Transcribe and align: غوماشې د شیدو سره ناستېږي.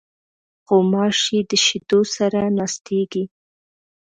غوماشې 0.67 1.39
د 1.49 1.51
شیدو 1.65 1.99
سره 2.15 2.39
ناستېږي. 2.57 3.23